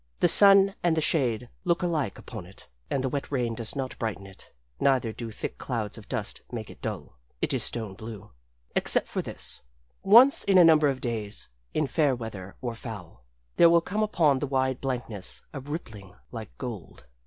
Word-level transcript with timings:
The 0.19 0.27
sun 0.27 0.73
and 0.81 0.97
the 0.97 0.99
shade 0.99 1.47
look 1.63 1.83
alike 1.83 2.17
upon 2.17 2.47
it; 2.47 2.67
and 2.89 3.03
the 3.03 3.09
wet 3.09 3.31
rain 3.31 3.53
does 3.53 3.75
not 3.75 3.99
brighten 3.99 4.25
it; 4.25 4.51
neither 4.79 5.13
do 5.13 5.29
thick 5.29 5.59
clouds 5.59 5.95
of 5.95 6.09
dust 6.09 6.41
make 6.51 6.71
it 6.71 6.81
dull. 6.81 7.19
It 7.39 7.53
is 7.53 7.61
stone 7.61 7.93
blue. 7.93 8.31
Except 8.75 9.07
for 9.07 9.21
this: 9.21 9.61
Once 10.01 10.43
in 10.43 10.57
a 10.57 10.63
number 10.63 10.87
of 10.87 11.01
days, 11.01 11.49
in 11.75 11.85
fair 11.85 12.15
weather 12.15 12.55
or 12.61 12.73
foul, 12.73 13.25
there 13.57 13.69
will 13.69 13.79
come 13.79 14.01
upon 14.01 14.39
the 14.39 14.47
wide 14.47 14.81
blankness 14.81 15.43
a 15.53 15.59
rippling 15.59 16.15
like 16.31 16.57
gold. 16.57 17.05